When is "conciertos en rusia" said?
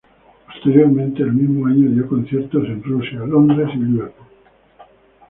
2.07-3.19